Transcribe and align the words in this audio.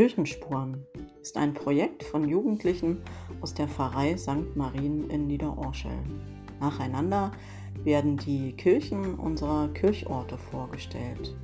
Kirchenspuren 0.00 0.86
ist 1.20 1.36
ein 1.36 1.52
Projekt 1.52 2.02
von 2.02 2.26
Jugendlichen 2.26 3.02
aus 3.42 3.52
der 3.52 3.68
Pfarrei 3.68 4.16
St. 4.16 4.56
Marien 4.56 5.10
in 5.10 5.26
Niederorschel. 5.26 5.92
Nacheinander 6.58 7.32
werden 7.84 8.16
die 8.16 8.52
Kirchen 8.52 9.16
unserer 9.16 9.68
Kirchorte 9.74 10.38
vorgestellt. 10.38 11.36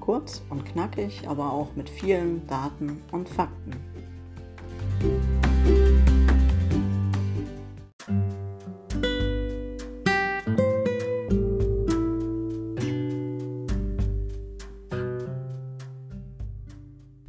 Kurz 0.00 0.42
und 0.48 0.64
knackig, 0.64 1.28
aber 1.28 1.52
auch 1.52 1.76
mit 1.76 1.90
vielen 1.90 2.46
Daten 2.46 3.02
und 3.12 3.28
Fakten. 3.28 3.74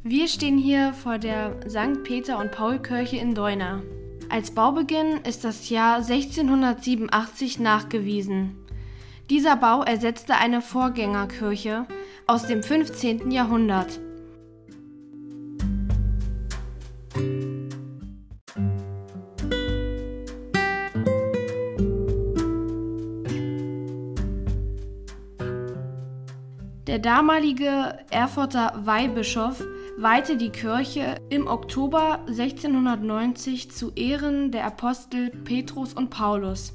Wir 0.07 0.27
stehen 0.27 0.59
hier 0.59 0.93
vor 0.93 1.17
der 1.17 1.55
St. 1.67 2.03
Peter- 2.03 2.37
und 2.37 2.51
Paul-Kirche 2.51 3.17
in 3.17 3.33
Deuna. 3.33 3.81
Als 4.29 4.51
Baubeginn 4.51 5.21
ist 5.27 5.43
das 5.43 5.71
Jahr 5.71 5.95
1687 5.95 7.57
nachgewiesen. 7.57 8.55
Dieser 9.31 9.55
Bau 9.55 9.81
ersetzte 9.81 10.35
eine 10.35 10.61
Vorgängerkirche 10.61 11.87
aus 12.27 12.45
dem 12.45 12.61
15. 12.61 13.31
Jahrhundert. 13.31 13.99
Der 26.95 27.01
damalige 27.01 27.99
Erfurter 28.09 28.71
Weihbischof 28.85 29.61
weihte 29.97 30.37
die 30.37 30.51
Kirche 30.51 31.17
im 31.27 31.45
Oktober 31.45 32.21
1690 32.27 33.69
zu 33.69 33.91
Ehren 33.95 34.53
der 34.53 34.65
Apostel 34.65 35.29
Petrus 35.29 35.93
und 35.93 36.09
Paulus. 36.09 36.73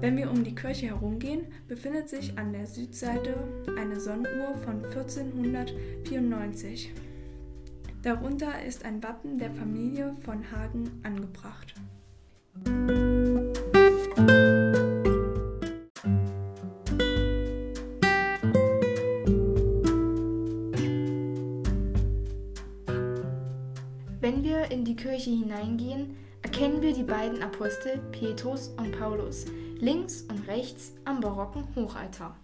Wenn 0.00 0.16
wir 0.16 0.28
um 0.28 0.42
die 0.42 0.56
Kirche 0.56 0.86
herumgehen, 0.86 1.46
befindet 1.68 2.08
sich 2.08 2.36
an 2.36 2.52
der 2.52 2.66
Südseite 2.66 3.36
eine 3.78 4.00
Sonnenuhr 4.00 4.56
von 4.56 4.84
1494. 4.86 6.92
Darunter 8.04 8.62
ist 8.62 8.84
ein 8.84 9.02
Wappen 9.02 9.38
der 9.38 9.50
Familie 9.50 10.14
von 10.26 10.52
Hagen 10.52 11.00
angebracht. 11.04 11.72
Wenn 24.20 24.44
wir 24.44 24.70
in 24.70 24.84
die 24.84 24.96
Kirche 24.96 25.30
hineingehen, 25.30 26.14
erkennen 26.42 26.82
wir 26.82 26.92
die 26.92 27.04
beiden 27.04 27.42
Apostel 27.42 28.02
Petrus 28.12 28.68
und 28.76 28.92
Paulus 28.98 29.46
links 29.80 30.20
und 30.30 30.46
rechts 30.46 30.92
am 31.06 31.20
barocken 31.20 31.66
Hochaltar. 31.74 32.36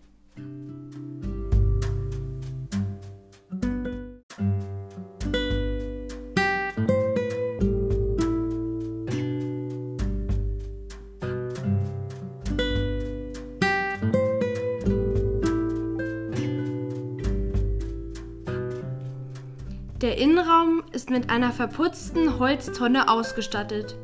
Der 20.01 20.17
Innenraum 20.17 20.83
ist 20.93 21.11
mit 21.11 21.29
einer 21.29 21.53
verputzten 21.53 22.39
Holztonne 22.39 23.11
ausgestattet. 23.11 23.99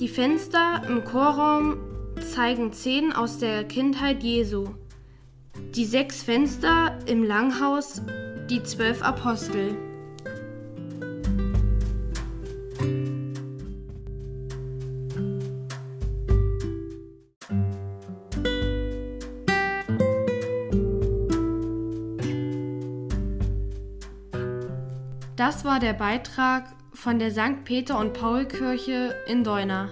Die 0.00 0.08
Fenster 0.08 0.80
im 0.88 1.04
Chorraum 1.04 1.76
zeigen 2.34 2.72
Szenen 2.72 3.12
aus 3.12 3.36
der 3.36 3.64
Kindheit 3.64 4.22
Jesu. 4.22 4.68
Die 5.74 5.84
sechs 5.84 6.22
Fenster 6.22 6.98
im 7.04 7.22
Langhaus 7.22 8.00
die 8.48 8.62
zwölf 8.62 9.02
Apostel. 9.02 9.76
Das 25.40 25.64
war 25.64 25.80
der 25.80 25.94
Beitrag 25.94 26.64
von 26.92 27.18
der 27.18 27.30
St. 27.30 27.64
Peter 27.64 27.98
und 27.98 28.12
Paul 28.12 28.44
Kirche 28.44 29.14
in 29.26 29.42
Deuna. 29.42 29.88